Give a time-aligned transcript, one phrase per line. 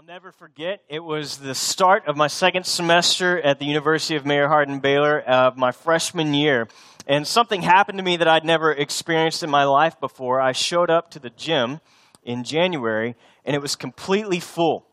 [0.00, 0.80] I'll never forget.
[0.88, 5.20] It was the start of my second semester at the University of Mary Hardin Baylor
[5.20, 6.68] of my freshman year.
[7.06, 10.40] And something happened to me that I'd never experienced in my life before.
[10.40, 11.80] I showed up to the gym
[12.24, 14.86] in January, and it was completely full.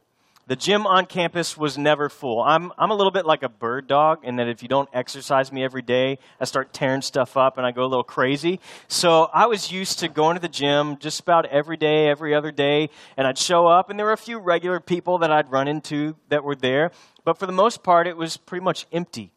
[0.48, 2.42] The gym on campus was never full.
[2.42, 5.52] I'm, I'm a little bit like a bird dog in that if you don't exercise
[5.52, 8.62] me every day, I start tearing stuff up and I go a little crazy.
[8.88, 12.52] So I was used to going to the gym just about every day, every other
[12.52, 15.68] day, and I'd show up, and there were a few regular people that I'd run
[15.68, 16.92] into that were there.
[17.26, 19.34] But for the most part, it was pretty much empty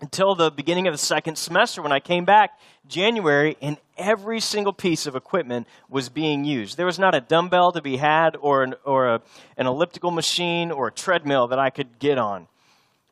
[0.00, 4.72] until the beginning of the second semester when I came back January and every single
[4.72, 6.76] piece of equipment was being used.
[6.76, 9.22] There was not a dumbbell to be had or an, or a,
[9.56, 12.46] an elliptical machine or a treadmill that I could get on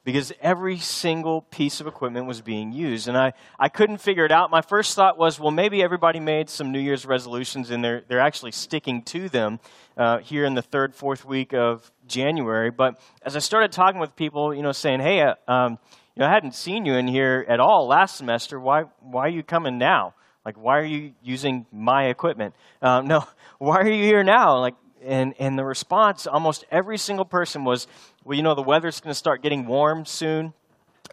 [0.04, 3.08] because every single piece of equipment was being used.
[3.08, 4.50] And I, I couldn't figure it out.
[4.50, 8.20] My first thought was, well, maybe everybody made some New Year's resolutions and they're, they're
[8.20, 9.60] actually sticking to them
[9.96, 12.70] uh, here in the third, fourth week of January.
[12.70, 15.78] But as I started talking with people, you know, saying, hey, uh, um,
[16.16, 18.58] you know, I hadn't seen you in here at all last semester.
[18.60, 20.14] Why, why are you coming now?
[20.44, 22.54] Like, why are you using my equipment?
[22.82, 23.24] Um, no,
[23.58, 24.58] why are you here now?
[24.58, 27.86] Like, and, and the response, almost every single person was,
[28.24, 30.54] well, you know, the weather's going to start getting warm soon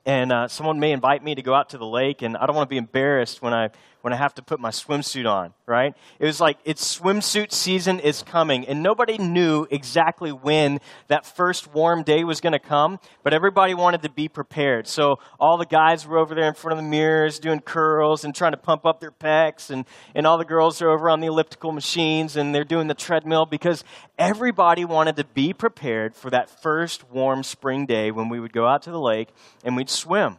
[0.05, 2.55] and uh, someone may invite me to go out to the lake, and I don't
[2.55, 3.69] want to be embarrassed when I
[4.01, 5.53] when I have to put my swimsuit on.
[5.65, 5.95] Right?
[6.19, 11.73] It was like it's swimsuit season is coming, and nobody knew exactly when that first
[11.73, 14.87] warm day was going to come, but everybody wanted to be prepared.
[14.87, 18.35] So all the guys were over there in front of the mirrors doing curls and
[18.35, 21.27] trying to pump up their pecs, and and all the girls are over on the
[21.27, 23.83] elliptical machines and they're doing the treadmill because
[24.17, 28.67] everybody wanted to be prepared for that first warm spring day when we would go
[28.67, 29.29] out to the lake
[29.63, 30.37] and we'd swim,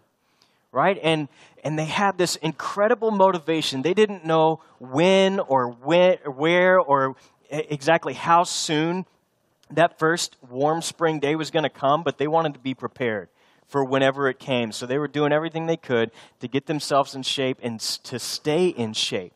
[0.72, 0.98] right?
[1.02, 1.28] And
[1.62, 3.82] and they had this incredible motivation.
[3.82, 7.14] They didn't know when or when, where or
[7.50, 9.06] exactly how soon
[9.70, 13.28] that first warm spring day was going to come, but they wanted to be prepared
[13.66, 14.72] for whenever it came.
[14.72, 18.68] So they were doing everything they could to get themselves in shape and to stay
[18.68, 19.32] in shape.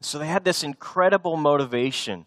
[0.00, 2.26] So they had this incredible motivation.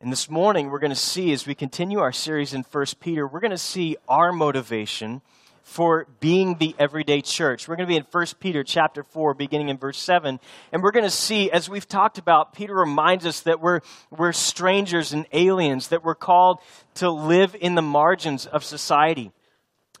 [0.00, 3.26] And this morning, we're going to see, as we continue our series in 1 Peter,
[3.26, 5.22] we're going to see our motivation
[5.62, 7.68] for being the everyday church.
[7.68, 10.40] We're going to be in 1 Peter chapter 4 beginning in verse 7
[10.72, 13.80] and we're going to see as we've talked about Peter reminds us that we're
[14.10, 16.58] we're strangers and aliens that we're called
[16.94, 19.30] to live in the margins of society.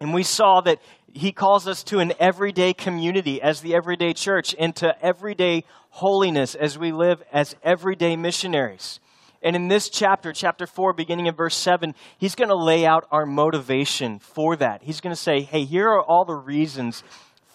[0.00, 0.80] And we saw that
[1.12, 6.54] he calls us to an everyday community as the everyday church and to everyday holiness
[6.54, 8.98] as we live as everyday missionaries.
[9.42, 13.08] And in this chapter, chapter 4, beginning in verse 7, he's going to lay out
[13.10, 14.82] our motivation for that.
[14.82, 17.02] He's going to say, hey, here are all the reasons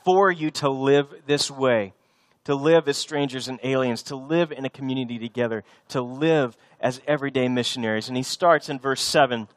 [0.04, 1.94] for you to live this way,
[2.44, 7.02] to live as strangers and aliens, to live in a community together, to live as
[7.08, 8.10] everyday missionaries.
[8.10, 9.48] And he starts in verse 7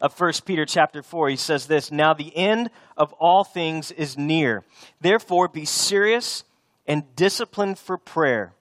[0.00, 1.28] of 1 Peter chapter 4.
[1.28, 4.64] He says this Now the end of all things is near.
[5.00, 6.42] Therefore, be serious
[6.86, 8.52] and disciplined for prayer.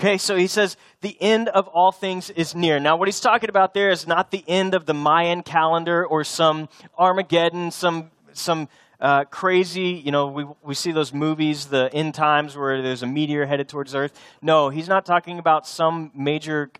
[0.00, 2.80] Okay, so he says the end of all things is near.
[2.80, 6.24] Now, what he's talking about there is not the end of the Mayan calendar or
[6.24, 6.68] some
[6.98, 8.68] Armageddon, some some
[9.00, 10.02] uh, crazy.
[10.04, 13.68] You know, we we see those movies, the end times, where there's a meteor headed
[13.68, 14.20] towards Earth.
[14.42, 16.72] No, he's not talking about some major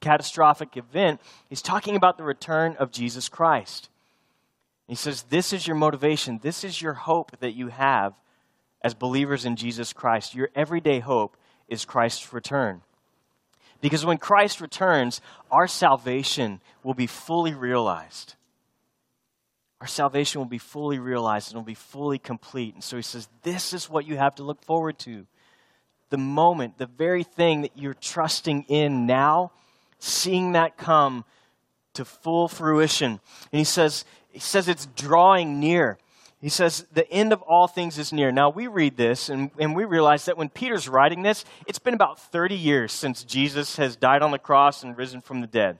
[0.00, 1.22] catastrophic event.
[1.48, 3.88] He's talking about the return of Jesus Christ.
[4.86, 6.40] He says, "This is your motivation.
[6.42, 8.12] This is your hope that you have
[8.82, 10.34] as believers in Jesus Christ.
[10.34, 11.34] Your everyday hope."
[11.68, 12.82] Is Christ's return.
[13.80, 15.20] Because when Christ returns,
[15.50, 18.34] our salvation will be fully realized.
[19.80, 22.74] Our salvation will be fully realized and will be fully complete.
[22.74, 25.26] And so he says, This is what you have to look forward to.
[26.10, 29.52] The moment, the very thing that you're trusting in now,
[29.98, 31.24] seeing that come
[31.94, 33.20] to full fruition.
[33.52, 35.98] And he says, he says it's drawing near.
[36.40, 38.30] He says, The end of all things is near.
[38.30, 41.94] Now, we read this and, and we realize that when Peter's writing this, it's been
[41.94, 45.78] about 30 years since Jesus has died on the cross and risen from the dead.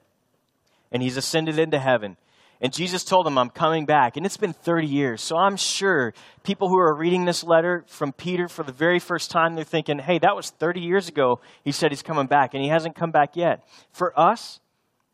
[0.90, 2.16] And he's ascended into heaven.
[2.60, 4.16] And Jesus told him, I'm coming back.
[4.16, 5.22] And it's been 30 years.
[5.22, 6.12] So I'm sure
[6.42, 10.00] people who are reading this letter from Peter for the very first time, they're thinking,
[10.00, 11.40] hey, that was 30 years ago.
[11.62, 13.64] He said he's coming back, and he hasn't come back yet.
[13.92, 14.58] For us,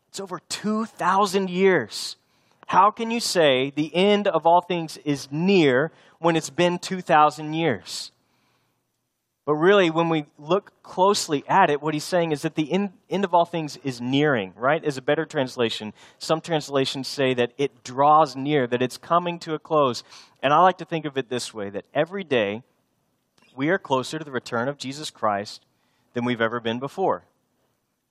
[0.07, 2.15] it's over 2,000 years
[2.65, 7.53] how can you say the end of all things is near when it's been 2,000
[7.53, 8.11] years?
[9.45, 12.93] But really, when we look closely at it, what he's saying is that the end,
[13.11, 14.83] end, of all things is nearing, right?
[14.83, 15.93] Is a better translation.
[16.17, 20.03] Some translations say that it draws near, that it's coming to a close.
[20.41, 22.63] And I like to think of it this way that every day
[23.55, 25.63] we are closer to the return of Jesus Christ
[26.13, 27.23] than we've ever been before,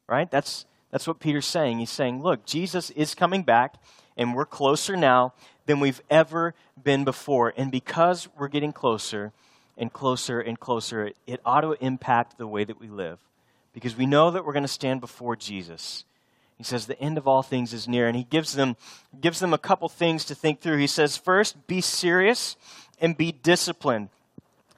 [0.06, 0.30] right?
[0.30, 1.80] That's, That's what Peter's saying.
[1.80, 3.82] He's saying, look, Jesus is coming back,
[4.16, 5.32] and we're closer now
[5.66, 7.52] than we've ever been before.
[7.56, 9.32] And because we're getting closer
[9.76, 13.18] and closer and closer, it ought to impact the way that we live.
[13.72, 16.04] Because we know that we're going to stand before Jesus.
[16.58, 18.76] He says the end of all things is near, and he gives them,
[19.20, 20.78] gives them a couple things to think through.
[20.78, 22.54] He says, first, be serious
[23.00, 24.10] and be disciplined.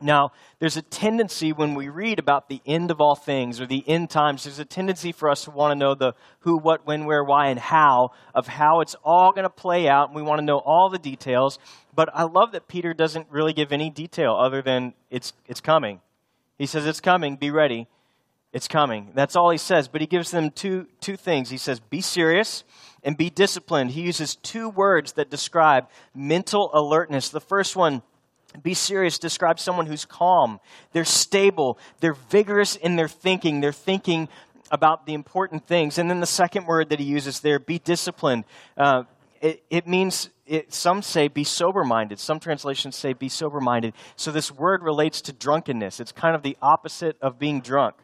[0.01, 3.83] Now, there's a tendency when we read about the end of all things or the
[3.89, 7.07] end times, there's a tendency for us to want to know the who, what, when,
[7.07, 10.09] where, why, and how of how it's all going to play out.
[10.09, 11.59] And we want to know all the details.
[11.95, 16.01] But I love that Peter doesn't really give any detail other than it's, it's coming.
[16.59, 17.89] He says, It's coming, be ready.
[18.53, 19.13] It's coming.
[19.15, 19.89] That's all he says.
[19.89, 21.51] But he gives them two, two things.
[21.51, 22.65] He says, Be serious
[23.03, 23.93] and be disciplined.
[23.93, 27.29] He uses two words that describe mental alertness.
[27.29, 28.03] The first one,
[28.63, 30.61] be serious describes someone who's calm.
[30.93, 31.79] They're stable.
[32.01, 33.61] They're vigorous in their thinking.
[33.61, 34.29] They're thinking
[34.71, 35.99] about the important things.
[35.99, 38.45] And then the second word that he uses there, be disciplined.
[38.77, 39.05] Uh,
[39.41, 42.19] it, it, means, it, some say be sober minded.
[42.19, 43.95] Some translations say be sober minded.
[44.17, 46.01] So this word relates to drunkenness.
[46.01, 47.97] It's kind of the opposite of being drunk.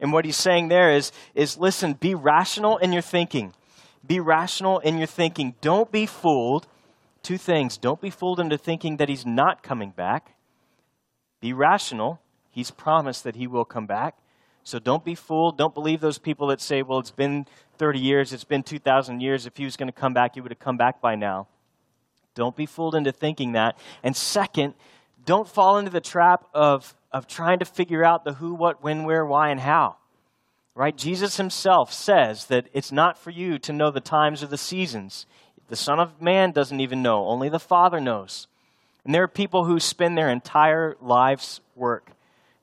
[0.00, 3.52] And what he's saying there is, is listen, be rational in your thinking.
[4.06, 5.54] Be rational in your thinking.
[5.60, 6.66] Don't be fooled
[7.22, 7.76] Two things.
[7.76, 10.34] Don't be fooled into thinking that he's not coming back.
[11.40, 12.20] Be rational.
[12.50, 14.16] He's promised that he will come back.
[14.62, 15.56] So don't be fooled.
[15.56, 17.46] Don't believe those people that say, well, it's been
[17.78, 19.46] 30 years, it's been 2,000 years.
[19.46, 21.48] If he was going to come back, he would have come back by now.
[22.34, 23.78] Don't be fooled into thinking that.
[24.02, 24.74] And second,
[25.24, 29.04] don't fall into the trap of, of trying to figure out the who, what, when,
[29.04, 29.96] where, why, and how.
[30.74, 30.96] Right?
[30.96, 35.26] Jesus himself says that it's not for you to know the times or the seasons.
[35.70, 38.48] The Son of Man doesn't even know, only the Father knows.
[39.04, 42.10] And there are people who spend their entire life's work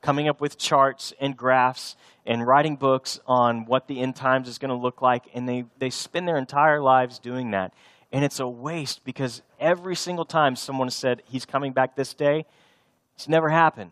[0.02, 1.96] coming up with charts and graphs
[2.26, 5.64] and writing books on what the end times is going to look like, and they,
[5.80, 7.74] they spend their entire lives doing that.
[8.12, 12.46] And it's a waste because every single time someone said, He's coming back this day,
[13.16, 13.92] it's never happened.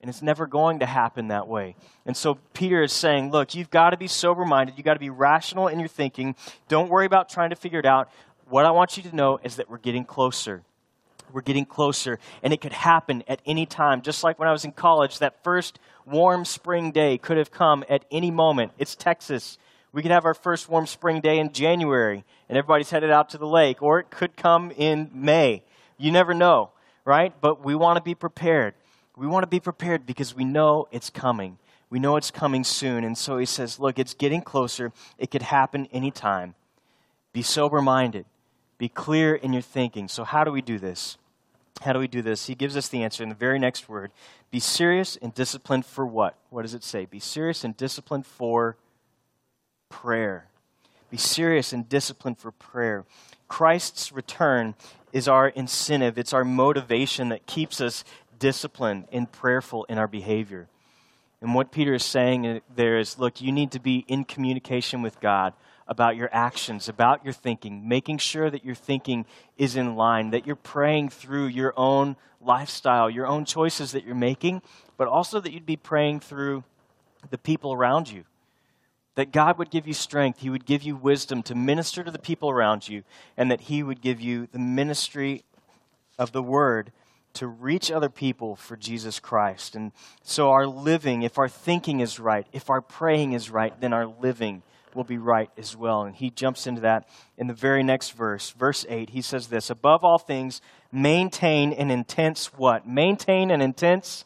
[0.00, 1.76] And it's never going to happen that way.
[2.04, 4.76] And so Peter is saying, look, you've got to be sober minded.
[4.76, 6.34] You've got to be rational in your thinking.
[6.66, 8.10] Don't worry about trying to figure it out
[8.52, 10.62] what I want you to know is that we're getting closer.
[11.32, 14.02] We're getting closer, and it could happen at any time.
[14.02, 17.82] Just like when I was in college, that first warm spring day could have come
[17.88, 18.72] at any moment.
[18.76, 19.56] It's Texas.
[19.90, 23.38] We could have our first warm spring day in January, and everybody's headed out to
[23.38, 25.62] the lake, or it could come in May.
[25.96, 26.72] You never know,
[27.06, 27.32] right?
[27.40, 28.74] But we want to be prepared.
[29.16, 31.56] We want to be prepared because we know it's coming.
[31.88, 33.02] We know it's coming soon.
[33.02, 34.92] And so he says, Look, it's getting closer.
[35.16, 36.54] It could happen anytime.
[37.32, 38.26] Be sober minded.
[38.82, 40.08] Be clear in your thinking.
[40.08, 41.16] So, how do we do this?
[41.82, 42.48] How do we do this?
[42.48, 44.10] He gives us the answer in the very next word.
[44.50, 46.36] Be serious and disciplined for what?
[46.50, 47.04] What does it say?
[47.04, 48.76] Be serious and disciplined for
[49.88, 50.46] prayer.
[51.12, 53.04] Be serious and disciplined for prayer.
[53.46, 54.74] Christ's return
[55.12, 58.02] is our incentive, it's our motivation that keeps us
[58.40, 60.66] disciplined and prayerful in our behavior.
[61.40, 65.02] And what Peter is saying uh, there is look, you need to be in communication
[65.02, 65.52] with God
[65.92, 69.26] about your actions, about your thinking, making sure that your thinking
[69.58, 74.14] is in line, that you're praying through your own lifestyle, your own choices that you're
[74.14, 74.62] making,
[74.96, 76.64] but also that you'd be praying through
[77.28, 78.24] the people around you.
[79.16, 82.18] That God would give you strength, He would give you wisdom to minister to the
[82.18, 83.02] people around you,
[83.36, 85.44] and that He would give you the ministry
[86.18, 86.90] of the Word
[87.34, 89.74] to reach other people for Jesus Christ.
[89.74, 93.92] And so, our living, if our thinking is right, if our praying is right, then
[93.92, 94.62] our living
[94.94, 96.02] will be right as well.
[96.02, 98.50] And he jumps into that in the very next verse.
[98.50, 102.86] Verse 8, he says this Above all things, maintain an intense what?
[102.86, 104.24] Maintain an intense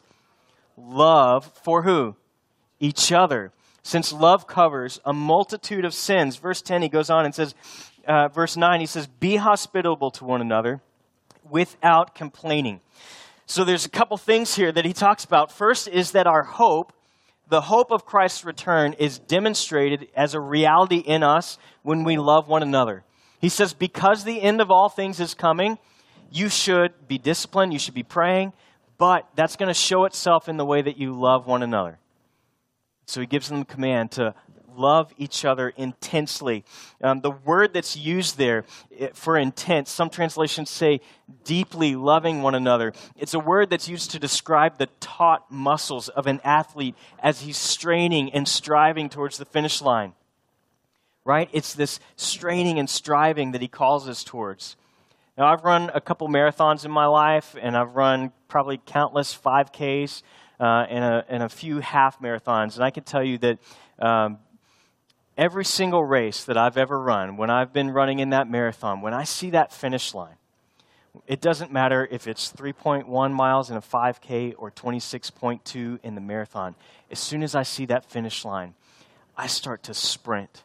[0.77, 2.15] love for who?
[2.79, 3.51] Each other.
[3.83, 6.35] Since love covers a multitude of sins.
[6.35, 7.55] Verse 10, he goes on and says,
[8.05, 10.81] uh, verse 9, he says, Be hospitable to one another
[11.49, 12.81] without complaining.
[13.45, 15.51] So there's a couple things here that he talks about.
[15.51, 16.91] First is that our hope
[17.49, 22.47] the hope of Christ's return is demonstrated as a reality in us when we love
[22.47, 23.03] one another.
[23.39, 25.77] He says, because the end of all things is coming,
[26.31, 28.53] you should be disciplined, you should be praying,
[28.97, 31.99] but that's going to show itself in the way that you love one another.
[33.05, 34.33] So he gives them the command to
[34.77, 36.63] love each other intensely.
[37.01, 38.65] Um, the word that's used there
[38.97, 41.01] eh, for intense, some translations say
[41.43, 42.93] deeply loving one another.
[43.17, 47.57] It's a word that's used to describe the taut muscles of an athlete as he's
[47.57, 50.13] straining and striving towards the finish line.
[51.25, 51.49] Right?
[51.51, 54.77] It's this straining and striving that he calls us towards.
[55.37, 60.23] Now, I've run a couple marathons in my life, and I've run probably countless 5Ks
[60.59, 62.75] uh, and, a, and a few half marathons.
[62.75, 63.59] And I can tell you that
[63.99, 64.39] um,
[65.37, 69.13] every single race that I've ever run, when I've been running in that marathon, when
[69.13, 70.35] I see that finish line,
[71.25, 76.75] it doesn't matter if it's 3.1 miles in a 5K or 26.2 in the marathon.
[77.09, 78.73] As soon as I see that finish line,
[79.35, 80.63] I start to sprint.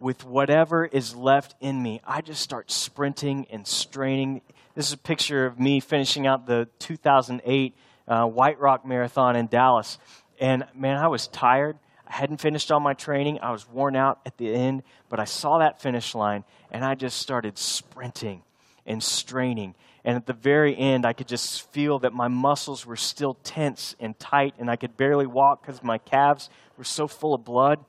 [0.00, 4.42] With whatever is left in me, I just start sprinting and straining.
[4.74, 7.74] This is a picture of me finishing out the 2008
[8.06, 9.98] uh, White Rock Marathon in Dallas.
[10.40, 11.78] And man, I was tired.
[12.06, 13.40] I hadn't finished all my training.
[13.40, 16.94] I was worn out at the end, but I saw that finish line and I
[16.94, 18.42] just started sprinting
[18.86, 19.74] and straining.
[20.04, 23.96] And at the very end, I could just feel that my muscles were still tense
[23.98, 27.82] and tight, and I could barely walk because my calves were so full of blood.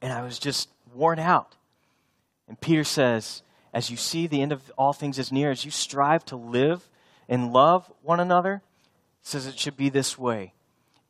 [0.00, 1.56] And I was just worn out.
[2.48, 3.42] And Peter says,
[3.74, 6.88] As you see the end of all things is near, as you strive to live
[7.28, 8.62] and love one another,
[9.20, 10.54] says it should be this way.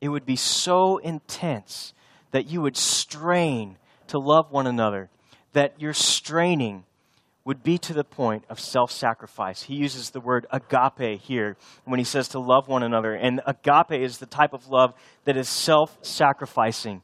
[0.00, 1.94] It would be so intense
[2.30, 3.76] that you would strain
[4.08, 5.08] to love one another,
[5.52, 6.84] that your straining
[7.44, 9.62] would be to the point of self sacrifice.
[9.62, 13.14] He uses the word agape here when he says to love one another.
[13.14, 14.94] And agape is the type of love
[15.24, 17.02] that is self sacrificing.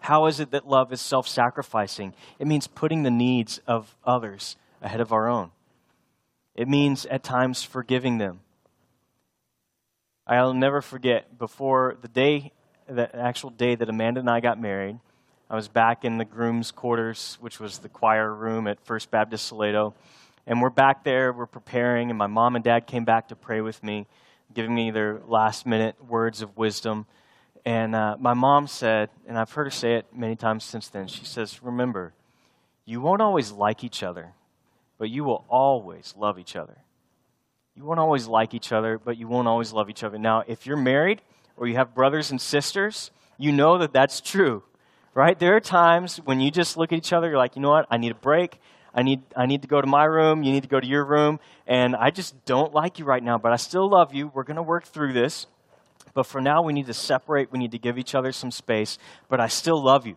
[0.00, 2.12] How is it that love is self sacrificing?
[2.38, 5.50] It means putting the needs of others ahead of our own.
[6.54, 8.40] It means at times forgiving them.
[10.26, 12.52] I'll never forget before the day,
[12.88, 14.98] the actual day that Amanda and I got married,
[15.50, 19.46] I was back in the groom's quarters, which was the choir room at First Baptist
[19.46, 19.94] Salado.
[20.46, 23.60] And we're back there, we're preparing, and my mom and dad came back to pray
[23.60, 24.06] with me,
[24.54, 27.06] giving me their last minute words of wisdom.
[27.64, 31.08] And uh, my mom said, and I've heard her say it many times since then,
[31.08, 32.12] she says, Remember,
[32.84, 34.34] you won't always like each other,
[34.98, 36.78] but you will always love each other.
[37.74, 40.18] You won't always like each other, but you won't always love each other.
[40.18, 41.20] Now, if you're married
[41.56, 44.62] or you have brothers and sisters, you know that that's true
[45.16, 45.38] right?
[45.38, 47.86] There are times when you just look at each other, you're like, you know what?
[47.90, 48.60] I need a break.
[48.94, 50.42] I need, I need to go to my room.
[50.42, 51.40] You need to go to your room.
[51.66, 54.30] And I just don't like you right now, but I still love you.
[54.34, 55.46] We're going to work through this.
[56.12, 57.50] But for now, we need to separate.
[57.50, 58.98] We need to give each other some space.
[59.30, 60.16] But I still love you.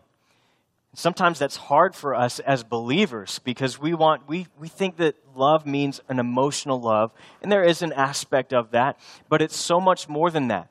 [0.92, 5.64] Sometimes that's hard for us as believers because we want we, we think that love
[5.64, 10.08] means an emotional love, and there is an aspect of that, but it's so much
[10.08, 10.69] more than that.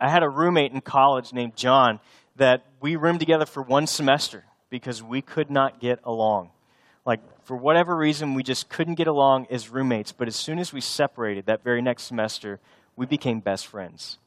[0.00, 2.00] I had a roommate in college named John
[2.36, 6.50] that we roomed together for one semester because we could not get along.
[7.04, 10.12] Like, for whatever reason, we just couldn't get along as roommates.
[10.12, 12.60] But as soon as we separated that very next semester,
[12.96, 14.18] we became best friends.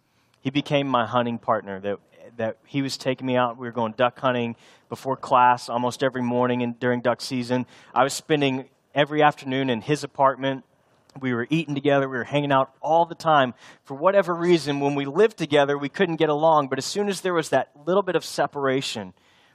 [0.41, 1.79] He became my hunting partner.
[1.79, 1.99] That,
[2.37, 3.57] that he was taking me out.
[3.57, 4.55] We were going duck hunting
[4.89, 7.65] before class almost every morning and during duck season.
[7.95, 10.65] I was spending every afternoon in his apartment
[11.19, 13.53] we were eating together, we were hanging out all the time.
[13.83, 16.67] For whatever reason, when we lived together, we couldn't get along.
[16.67, 19.13] But as soon as there was that little bit of separation,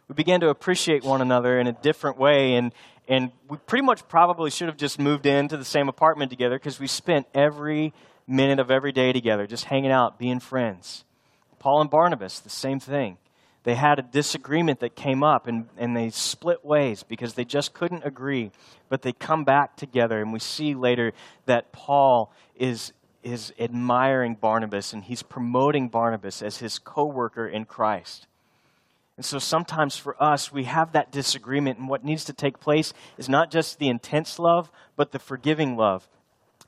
[0.08, 2.54] we began to appreciate one another in a different way.
[2.54, 2.72] And,
[3.08, 6.80] and we pretty much probably should have just moved into the same apartment together because
[6.80, 7.92] we spent every
[8.26, 11.04] minute of every day together, just hanging out, being friends.
[11.58, 13.18] Paul and Barnabas, the same thing
[13.64, 17.74] they had a disagreement that came up and, and they split ways because they just
[17.74, 18.50] couldn't agree.
[18.88, 21.12] But they come back together, and we see later
[21.46, 27.64] that Paul is, is admiring Barnabas and he's promoting Barnabas as his co worker in
[27.64, 28.26] Christ.
[29.16, 32.94] And so sometimes for us, we have that disagreement, and what needs to take place
[33.18, 36.08] is not just the intense love, but the forgiving love.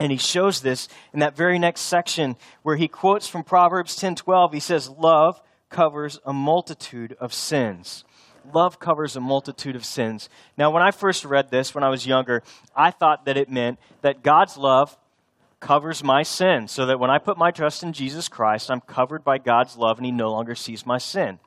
[0.01, 4.53] And he shows this in that very next section where he quotes from Proverbs 10:12.
[4.53, 5.41] He says, "Love
[5.71, 8.05] covers a multitude of sins.
[8.53, 10.29] Love covers a multitude of sins.
[10.57, 12.43] Now, when I first read this when I was younger,
[12.75, 14.97] I thought that it meant that God's love
[15.61, 19.23] covers my sin, so that when I put my trust in Jesus Christ, I'm covered
[19.23, 21.39] by God's love and He no longer sees my sin.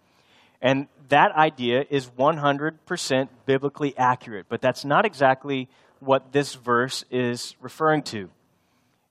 [0.61, 5.67] And that idea is 100% biblically accurate, but that's not exactly
[5.99, 8.29] what this verse is referring to.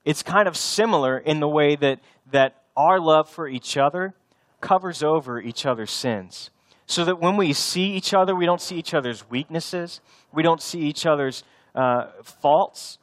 [0.05, 2.01] It's kind of similar in the way that,
[2.31, 4.15] that our love for each other
[4.63, 6.51] covers over each other's sins.
[6.87, 10.01] So that when we see each other, we don't see each other's weaknesses,
[10.33, 12.99] we don't see each other's uh, faults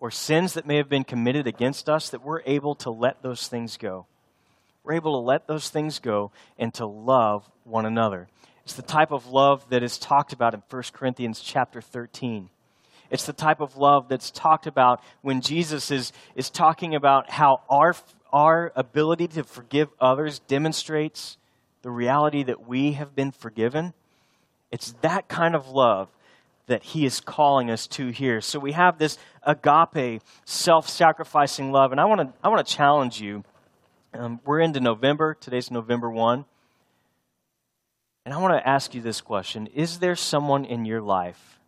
[0.00, 3.48] or sins that may have been committed against us, that we're able to let those
[3.48, 4.06] things go.
[4.84, 8.28] We're able to let those things go and to love one another.
[8.62, 12.50] It's the type of love that is talked about in 1 Corinthians chapter 13.
[13.10, 17.62] It's the type of love that's talked about when Jesus is, is talking about how
[17.68, 17.94] our
[18.32, 21.36] our ability to forgive others demonstrates
[21.82, 23.94] the reality that we have been forgiven.
[24.70, 26.08] It's that kind of love
[26.66, 28.40] that he is calling us to here.
[28.40, 31.92] So we have this agape, self sacrificing love.
[31.92, 33.44] And I want to I want to challenge you.
[34.12, 35.36] Um, we're into November.
[35.38, 36.44] Today's November 1.
[38.24, 41.60] And I want to ask you this question Is there someone in your life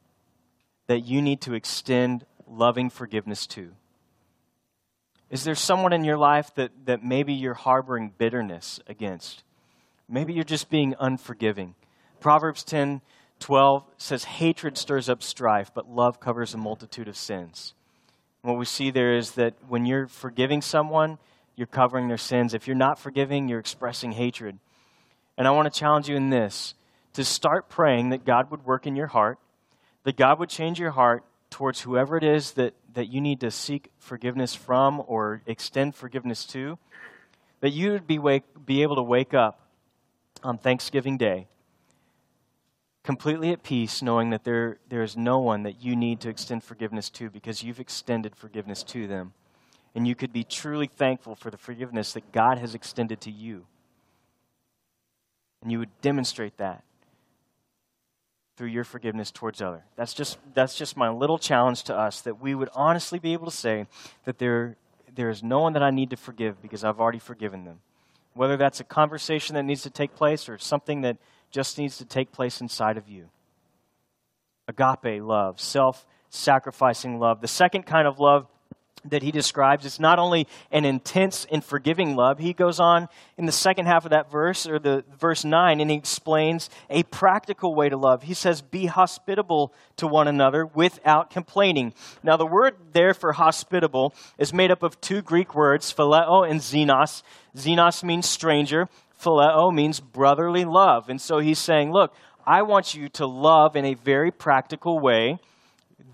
[0.89, 3.71] that you need to extend loving forgiveness to?
[5.31, 9.45] Is there someone in your life that, that maybe you're harboring bitterness against?
[10.09, 11.75] Maybe you're just being unforgiving.
[12.21, 13.03] Proverbs 10
[13.41, 17.75] 12 says, Hatred stirs up strife, but love covers a multitude of sins.
[18.43, 21.19] what we see there is that when you're forgiving someone,
[21.55, 22.55] you're covering their sins.
[22.55, 24.59] If you're not forgiving, you're expressing hatred.
[25.37, 26.75] And I want to challenge you in this
[27.13, 29.39] to start praying that God would work in your heart,
[30.05, 33.51] that God would change your heart towards whoever it is that, that you need to
[33.51, 36.79] seek forgiveness from or extend forgiveness to,
[37.61, 39.61] that you would be, wake, be able to wake up
[40.43, 41.49] on Thanksgiving Day
[43.09, 46.63] completely at peace, knowing that there, there is no one that you need to extend
[46.63, 49.33] forgiveness to because you've extended forgiveness to them.
[49.95, 53.65] And you could be truly thankful for the forgiveness that God has extended to you.
[55.63, 56.85] And you would demonstrate that
[58.59, 59.85] through your forgiveness towards other.
[59.95, 63.45] That's just that's just my little challenge to us that we would honestly be able
[63.45, 63.87] to say
[64.25, 64.77] that there
[65.15, 67.79] there is no one that I need to forgive because I've already forgiven them.
[68.35, 71.19] Whether that's a conversation that needs to take place or something that
[71.53, 73.29] just needs to take place inside of you.
[74.67, 77.41] Agape love, self sacrificing love.
[77.41, 78.49] The second kind of love
[79.05, 83.47] that he describes It's not only an intense and forgiving love, he goes on in
[83.47, 87.75] the second half of that verse, or the verse 9, and he explains a practical
[87.75, 88.23] way to love.
[88.23, 91.95] He says, Be hospitable to one another without complaining.
[92.23, 96.61] Now, the word there for hospitable is made up of two Greek words, phileo and
[96.61, 97.23] xenos.
[97.57, 98.89] Xenos means stranger,
[99.21, 101.09] phileo means brotherly love.
[101.09, 102.15] And so he's saying, look,
[102.47, 105.39] I want you to love in a very practical way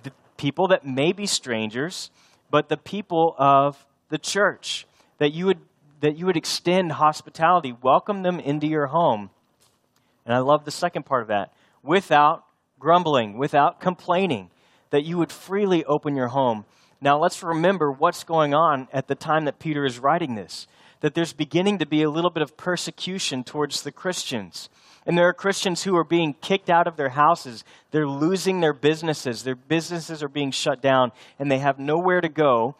[0.02, 2.10] the people that may be strangers,
[2.54, 4.86] but the people of the church.
[5.18, 5.58] That you would
[5.98, 9.30] that you would extend hospitality, welcome them into your home.
[10.24, 11.52] And I love the second part of that.
[11.82, 12.44] Without
[12.78, 14.50] grumbling, without complaining,
[14.90, 16.64] that you would freely open your home.
[17.00, 20.68] Now let's remember what's going on at the time that Peter is writing this
[21.00, 24.68] that there's beginning to be a little bit of persecution towards the Christians.
[25.06, 27.64] And there are Christians who are being kicked out of their houses.
[27.90, 29.42] They're losing their businesses.
[29.42, 32.76] Their businesses are being shut down, and they have nowhere to go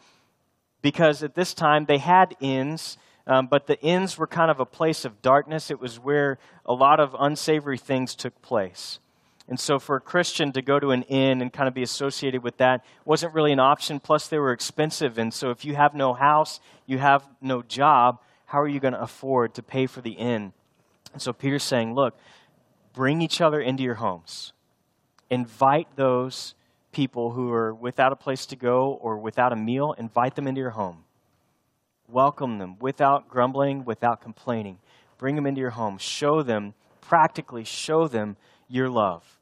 [0.81, 4.65] because at this time they had inns, um, but the inns were kind of a
[4.65, 5.71] place of darkness.
[5.71, 8.99] It was where a lot of unsavory things took place.
[9.47, 12.41] And so, for a Christian to go to an inn and kind of be associated
[12.41, 13.99] with that wasn't really an option.
[13.99, 15.19] Plus, they were expensive.
[15.19, 18.93] And so, if you have no house, you have no job, how are you going
[18.93, 20.53] to afford to pay for the inn?
[21.15, 22.17] And so, Peter's saying, look,
[22.91, 24.51] bring each other into your homes.
[25.29, 26.55] Invite those
[26.91, 30.59] people who are without a place to go or without a meal, invite them into
[30.59, 31.05] your home.
[32.09, 34.79] Welcome them without grumbling, without complaining.
[35.17, 35.97] Bring them into your home.
[35.99, 38.35] Show them, practically show them
[38.67, 39.39] your love.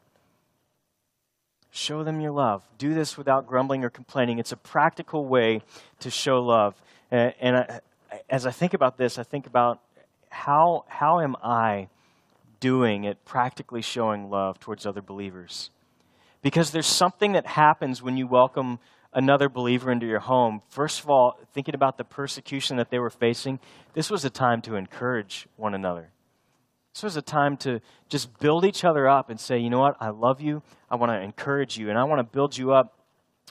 [1.71, 2.61] Show them your love.
[2.77, 4.37] Do this without grumbling or complaining.
[4.37, 5.63] It's a practical way
[6.01, 6.79] to show love.
[7.09, 7.79] And, and I,
[8.29, 9.79] as I think about this, I think about
[10.33, 11.87] how, how am I
[12.59, 15.69] doing at practically showing love towards other believers?
[16.41, 18.79] Because there's something that happens when you welcome
[19.13, 20.61] another believer into your home.
[20.69, 23.59] First of all, thinking about the persecution that they were facing,
[23.93, 26.09] this was a time to encourage one another.
[26.93, 29.95] This was a time to just build each other up and say, you know what,
[29.99, 30.61] I love you.
[30.89, 32.97] I want to encourage you, and I want to build you up.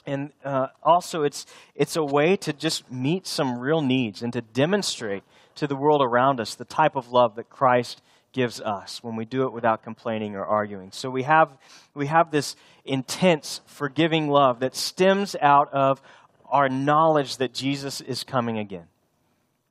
[0.05, 4.41] And uh, also, it's, it's a way to just meet some real needs and to
[4.41, 5.23] demonstrate
[5.55, 9.25] to the world around us the type of love that Christ gives us when we
[9.25, 10.91] do it without complaining or arguing.
[10.91, 11.49] So we have,
[11.93, 16.01] we have this intense, forgiving love that stems out of
[16.45, 18.87] our knowledge that Jesus is coming again.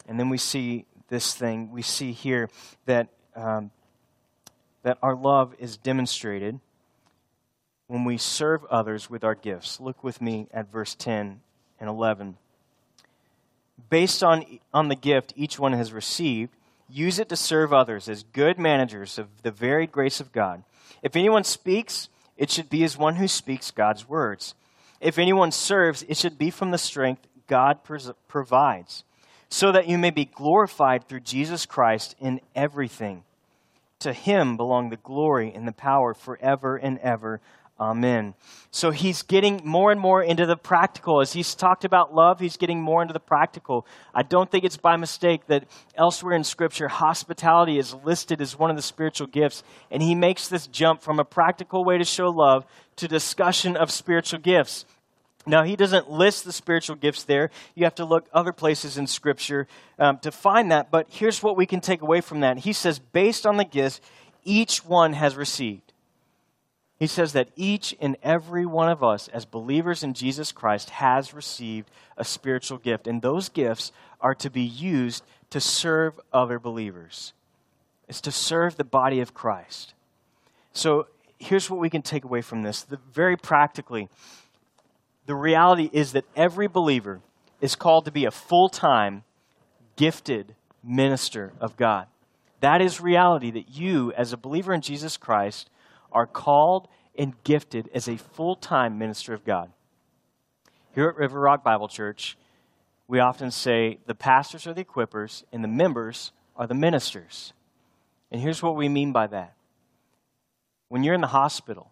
[0.06, 2.48] And then we see this thing, we see here
[2.86, 3.70] that um,
[4.82, 6.58] that our love is demonstrated
[7.86, 9.80] when we serve others with our gifts.
[9.80, 11.40] Look with me at verse 10
[11.78, 12.36] and 11.
[13.90, 16.54] Based on, on the gift each one has received,
[16.88, 20.62] use it to serve others as good managers of the varied grace of God.
[21.02, 24.54] If anyone speaks, it should be as one who speaks God's words.
[25.00, 27.80] If anyone serves, it should be from the strength God
[28.28, 29.04] provides
[29.48, 33.22] so that you may be glorified through Jesus Christ in everything.
[33.98, 37.40] To him belong the glory and the power forever and ever.
[37.82, 38.34] Amen.
[38.70, 41.20] So he's getting more and more into the practical.
[41.20, 43.88] As he's talked about love, he's getting more into the practical.
[44.14, 45.64] I don't think it's by mistake that
[45.96, 49.64] elsewhere in Scripture, hospitality is listed as one of the spiritual gifts.
[49.90, 52.64] And he makes this jump from a practical way to show love
[52.96, 54.84] to discussion of spiritual gifts.
[55.44, 57.50] Now, he doesn't list the spiritual gifts there.
[57.74, 59.66] You have to look other places in Scripture
[59.98, 60.92] um, to find that.
[60.92, 62.58] But here's what we can take away from that.
[62.58, 64.00] He says, based on the gifts,
[64.44, 65.91] each one has received.
[67.02, 71.34] He says that each and every one of us, as believers in Jesus Christ, has
[71.34, 73.08] received a spiritual gift.
[73.08, 77.32] And those gifts are to be used to serve other believers,
[78.06, 79.94] it's to serve the body of Christ.
[80.74, 81.08] So
[81.40, 82.82] here's what we can take away from this.
[82.82, 84.08] The, very practically,
[85.26, 87.20] the reality is that every believer
[87.60, 89.24] is called to be a full time,
[89.96, 92.06] gifted minister of God.
[92.60, 95.68] That is reality that you, as a believer in Jesus Christ,
[96.12, 99.70] are called and gifted as a full time minister of God.
[100.94, 102.36] Here at River Rock Bible Church,
[103.08, 107.52] we often say the pastors are the equippers and the members are the ministers.
[108.30, 109.54] And here's what we mean by that.
[110.88, 111.90] When you're in the hospital,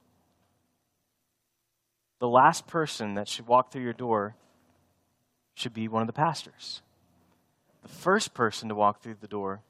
[2.19, 4.37] the last person that should walk through your door
[5.55, 6.83] should be one of the pastors.
[7.83, 9.63] The first person to walk through the door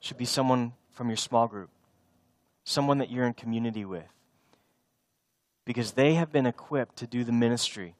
[0.00, 1.70] should be someone from your small group,
[2.68, 4.04] someone that you're in community with,
[5.64, 7.94] because they have been equipped to do the ministry.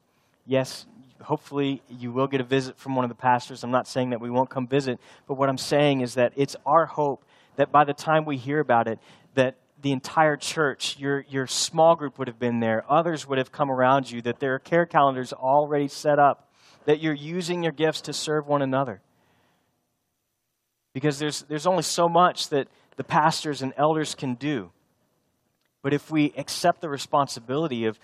[0.44, 0.86] Yes,
[1.22, 3.64] hopefully you will get a visit from one of the pastors.
[3.64, 6.54] I'm not saying that we won't come visit, but what I'm saying is that it's
[6.66, 7.24] our hope
[7.56, 8.98] that by the time we hear about it,
[9.34, 13.50] that the entire church, your, your small group would have been there, others would have
[13.50, 16.50] come around you, that there are care calendars already set up,
[16.84, 19.00] that you're using your gifts to serve one another.
[20.92, 22.68] Because there's, there's only so much that
[22.98, 24.70] the pastors and elders can do.
[25.82, 27.98] But if we accept the responsibility of,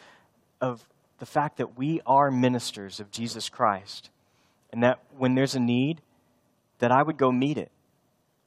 [0.61, 4.11] of the fact that we are ministers of Jesus Christ,
[4.73, 6.01] and that when there's a need,
[6.79, 7.73] that I would go meet it.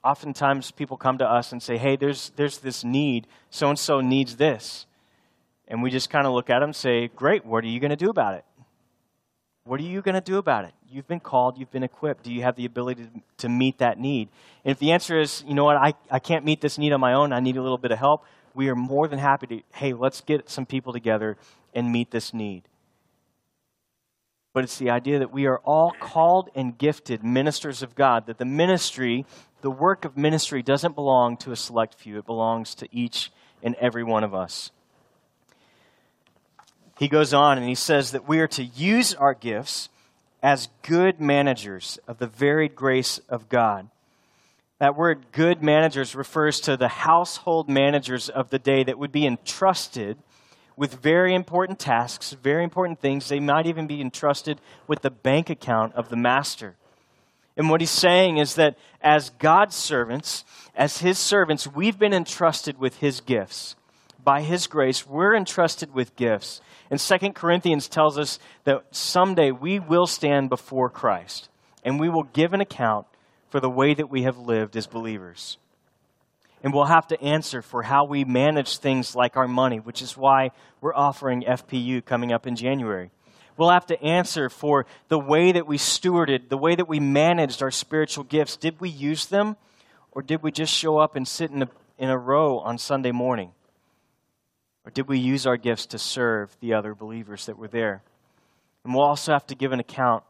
[0.03, 3.27] Oftentimes people come to us and say, hey, there's, there's this need.
[3.49, 4.85] So and so needs this.
[5.67, 7.89] And we just kind of look at them and say, great, what are you going
[7.89, 8.45] to do about it?
[9.65, 10.73] What are you going to do about it?
[10.89, 12.23] You've been called, you've been equipped.
[12.23, 14.29] Do you have the ability to, to meet that need?
[14.63, 16.99] And if the answer is, you know what, I, I can't meet this need on
[16.99, 18.23] my own, I need a little bit of help,
[18.53, 21.37] we are more than happy to, hey, let's get some people together
[21.73, 22.63] and meet this need.
[24.53, 28.37] But it's the idea that we are all called and gifted ministers of God, that
[28.37, 29.25] the ministry,
[29.61, 33.75] the work of ministry, doesn't belong to a select few, it belongs to each and
[33.75, 34.71] every one of us
[36.97, 39.89] he goes on and he says that we are to use our gifts
[40.41, 43.89] as good managers of the varied grace of God.
[44.79, 49.25] That word good managers refers to the household managers of the day that would be
[49.25, 50.17] entrusted
[50.75, 53.27] with very important tasks, very important things.
[53.27, 56.75] They might even be entrusted with the bank account of the master.
[57.57, 60.45] And what he's saying is that as God's servants,
[60.75, 63.75] as his servants, we've been entrusted with his gifts.
[64.27, 66.59] By his grace, we're entrusted with gifts.
[66.91, 71.47] And Second Corinthians tells us that someday we will stand before Christ
[71.81, 73.07] and we will give an account
[73.47, 75.57] for the way that we have lived as believers.
[76.61, 80.17] And we'll have to answer for how we manage things like our money, which is
[80.17, 83.11] why we're offering FPU coming up in January.
[83.55, 87.63] We'll have to answer for the way that we stewarded, the way that we managed
[87.63, 88.57] our spiritual gifts.
[88.57, 89.55] Did we use them,
[90.11, 93.13] or did we just show up and sit in a, in a row on Sunday
[93.13, 93.53] morning?
[94.87, 98.01] Or did we use our gifts to serve the other believers that were there?
[98.85, 100.23] And we'll also have to give an account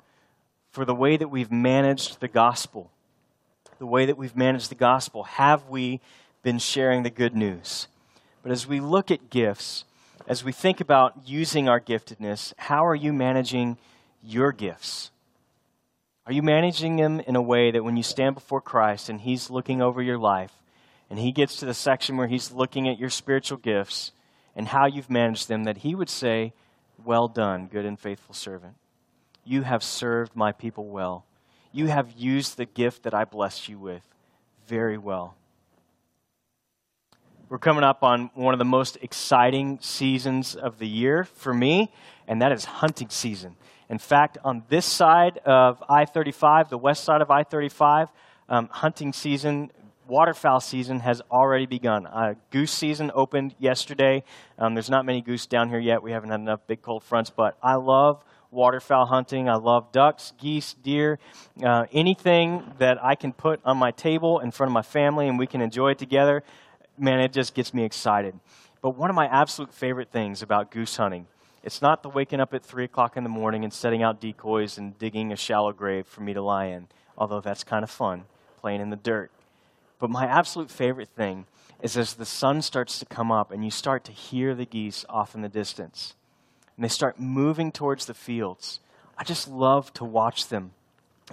[0.72, 2.90] for the way that we've managed the gospel.
[3.78, 5.26] The way that we've managed the gospel.
[5.26, 6.02] Have we
[6.42, 7.88] been sharing the good news?
[8.42, 9.86] But as we look at gifts,
[10.28, 13.78] as we think about using our giftedness, how are you managing
[14.24, 15.12] your gifts?
[16.26, 19.52] Are you managing them in a way that when you stand before Christ and He's
[19.52, 20.54] looking over your life,
[21.12, 24.14] and He gets to the section where He's looking at your spiritual gifts,
[24.58, 26.52] and how you've managed them, that he would say,
[27.06, 28.74] Well done, good and faithful servant.
[29.46, 31.24] You have served my people well.
[31.72, 34.02] You have used the gift that I blessed you with
[34.68, 35.36] very well.
[37.50, 41.94] We're coming up on one of the most exciting seasons of the year for me,
[42.28, 43.56] and that is hunting season.
[43.90, 48.10] In fact, on this side of I 35, the west side of I 35,
[48.50, 49.72] um, hunting season
[50.08, 52.08] waterfowl season has already begun.
[52.08, 54.24] Uh, goose season opened yesterday.
[54.58, 56.02] Um, there's not many goose down here yet.
[56.02, 59.50] We haven't had enough big cold fronts, but I love waterfowl hunting.
[59.50, 61.20] I love ducks, geese, deer,
[61.64, 65.38] uh, anything that I can put on my table in front of my family and
[65.38, 66.44] we can enjoy it together.
[66.98, 68.40] Man, it just gets me excited.
[68.82, 71.28] But one of my absolute favorite things about goose hunting,
[71.64, 74.78] it's not the waking up at 3 o'clock in the morning and setting out decoys
[74.78, 78.24] and digging a shallow grave for me to lie in, although that's kind of fun,
[78.62, 79.32] playing in the dirt.
[80.00, 81.46] But my absolute favorite thing
[81.82, 85.06] is as the sun starts to come up and you start to hear the geese
[85.10, 86.16] off in the distance
[86.78, 88.80] and they start moving towards the fields.
[89.18, 90.72] I just love to watch them.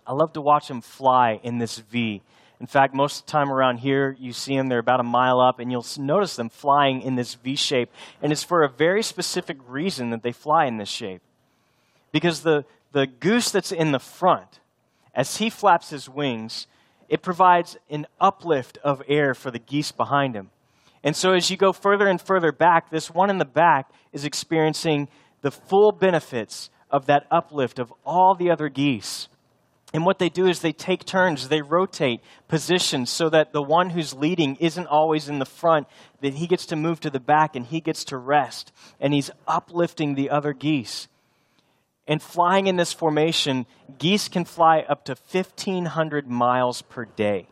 [0.07, 2.22] I love to watch them fly in this V.
[2.61, 5.40] In fact, most of the time around here, you see them, they're about a mile
[5.40, 7.90] up, and you'll notice them flying in this V shape.
[8.22, 11.20] And it's for a very specific reason that they fly in this shape.
[12.11, 14.61] Because the, the goose that's in the front,
[15.14, 16.66] as he flaps his wings,
[17.14, 20.50] it provides an uplift of air for the geese behind him.
[21.05, 24.24] And so as you go further and further back, this one in the back is
[24.24, 25.07] experiencing
[25.40, 29.29] the full benefits of that uplift of all the other geese.
[29.92, 33.90] And what they do is they take turns, they rotate positions so that the one
[33.90, 35.87] who's leading isn't always in the front,
[36.20, 38.72] that he gets to move to the back and he gets to rest.
[38.98, 41.07] And he's uplifting the other geese.
[42.06, 43.66] And flying in this formation,
[43.98, 47.48] geese can fly up to 1,500 miles per day.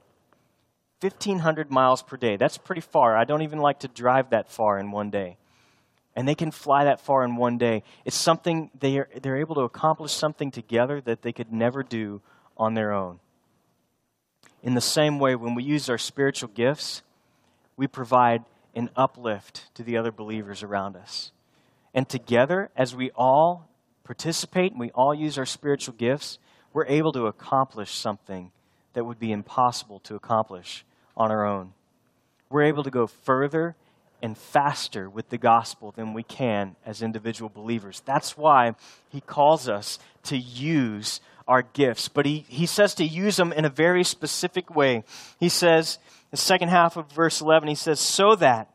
[1.01, 2.37] 1,500 miles per day.
[2.37, 3.17] That's pretty far.
[3.17, 5.37] I don't even like to drive that far in one day.
[6.15, 7.83] And they can fly that far in one day.
[8.05, 12.21] It's something they are, they're able to accomplish something together that they could never do
[12.57, 13.19] on their own.
[14.63, 17.03] In the same way, when we use our spiritual gifts,
[17.77, 21.33] we provide an uplift to the other believers around us.
[21.95, 23.69] And together, as we all
[24.13, 26.39] participate and we all use our spiritual gifts,
[26.75, 28.53] we're able to accomplish something
[28.93, 30.85] that would be impossible to accomplish
[31.17, 31.73] on our own.
[32.51, 33.75] We're able to go further
[34.21, 38.03] and faster with the gospel than we can as individual believers.
[38.05, 38.75] That's why
[39.09, 42.09] he calls us to use our gifts.
[42.09, 45.05] But he, he says to use them in a very specific way.
[45.41, 45.99] He says,
[46.31, 48.69] the second half of verse 11, he says, so that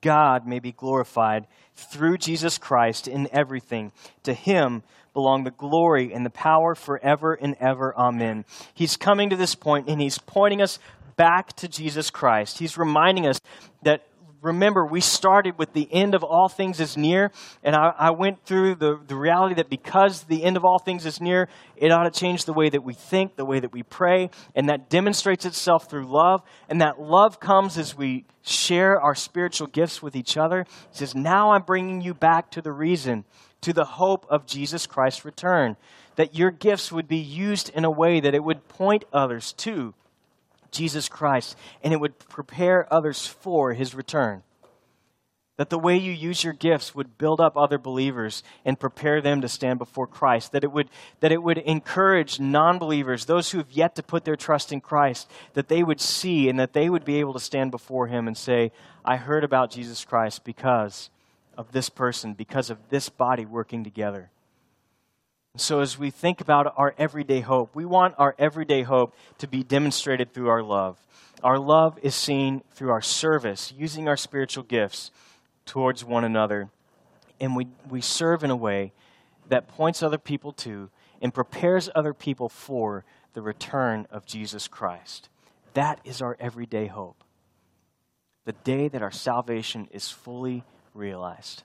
[0.00, 1.46] God may be glorified
[1.80, 3.92] through Jesus Christ in everything.
[4.24, 7.96] To him belong the glory and the power forever and ever.
[7.96, 8.44] Amen.
[8.74, 10.78] He's coming to this point and he's pointing us
[11.16, 12.58] back to Jesus Christ.
[12.58, 13.40] He's reminding us
[13.82, 14.06] that
[14.42, 17.30] remember, we started with the end of all things is near,
[17.62, 21.04] and I, I, went through the, the reality that because the end of all things
[21.06, 23.82] is near, it ought to change the way that we think, the way that we
[23.82, 26.42] pray, and that demonstrates itself through love.
[26.68, 30.64] And that love comes as we share our spiritual gifts with each other.
[30.90, 33.24] He says, Now I'm bringing you back to the reason,
[33.60, 35.76] to the hope of Jesus Christ's return,
[36.16, 39.94] that your gifts would be used in a way that it would point others to
[40.70, 44.42] Jesus Christ, and it would prepare others for his return.
[45.56, 49.42] That the way you use your gifts would build up other believers and prepare them
[49.42, 50.52] to stand before Christ.
[50.52, 50.88] That it would,
[51.20, 54.80] that it would encourage non believers, those who have yet to put their trust in
[54.80, 58.26] Christ, that they would see and that they would be able to stand before Him
[58.26, 58.72] and say,
[59.04, 61.10] I heard about Jesus Christ because
[61.58, 64.30] of this person, because of this body working together.
[65.56, 69.64] So, as we think about our everyday hope, we want our everyday hope to be
[69.64, 70.96] demonstrated through our love.
[71.42, 75.10] Our love is seen through our service, using our spiritual gifts
[75.66, 76.70] towards one another.
[77.40, 78.92] And we, we serve in a way
[79.48, 80.88] that points other people to
[81.20, 85.28] and prepares other people for the return of Jesus Christ.
[85.74, 87.24] That is our everyday hope.
[88.44, 90.62] The day that our salvation is fully
[90.94, 91.64] realized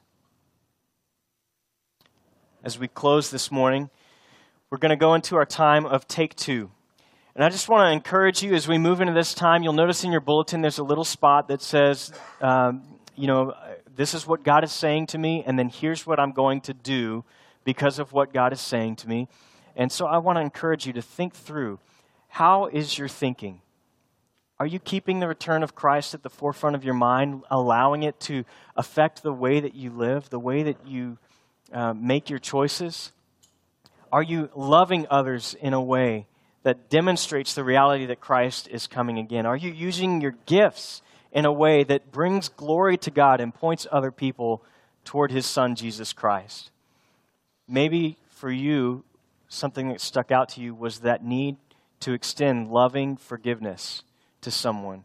[2.65, 3.91] as we close this morning,
[4.71, 6.71] we're going to go into our time of take two.
[7.35, 10.03] And I just want to encourage you as we move into this time, you'll notice
[10.03, 12.81] in your bulletin there's a little spot that says, um,
[13.15, 13.53] you know,
[13.95, 16.73] this is what God is saying to me, and then here's what I'm going to
[16.73, 17.23] do
[17.65, 19.27] because of what God is saying to me.
[19.75, 21.77] And so I want to encourage you to think through
[22.29, 23.61] how is your thinking?
[24.59, 28.19] Are you keeping the return of Christ at the forefront of your mind, allowing it
[28.21, 28.43] to
[28.75, 31.19] affect the way that you live, the way that you
[31.71, 33.11] uh, make your choices?
[34.11, 36.27] Are you loving others in a way
[36.63, 39.45] that demonstrates the reality that Christ is coming again?
[39.45, 41.01] Are you using your gifts
[41.31, 44.63] in a way that brings glory to God and points other people
[45.03, 46.71] toward his son, Jesus Christ?
[47.67, 49.03] Maybe for you,
[49.47, 51.57] something that stuck out to you was that need
[52.01, 54.03] to extend loving forgiveness
[54.41, 55.03] to someone.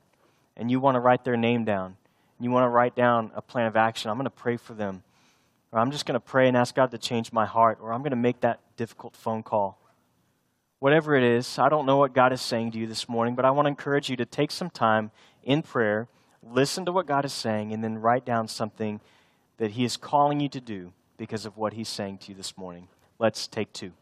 [0.57, 1.97] And you want to write their name down.
[2.39, 4.11] You want to write down a plan of action.
[4.11, 5.03] I'm going to pray for them
[5.73, 8.01] or I'm just going to pray and ask God to change my heart, or I'm
[8.01, 9.79] going to make that difficult phone call.
[10.79, 13.45] Whatever it is, I don't know what God is saying to you this morning, but
[13.45, 15.11] I want to encourage you to take some time
[15.45, 16.09] in prayer,
[16.43, 19.01] listen to what God is saying, and then write down something
[19.59, 22.57] that He is calling you to do because of what He's saying to you this
[22.57, 22.89] morning.
[23.19, 23.93] Let's take two.